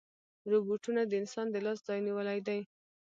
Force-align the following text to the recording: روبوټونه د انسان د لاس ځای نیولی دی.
روبوټونه 0.51 1.01
د 1.05 1.11
انسان 1.21 1.47
د 1.51 1.55
لاس 1.65 1.79
ځای 1.87 1.99
نیولی 2.07 2.39
دی. 2.47 2.59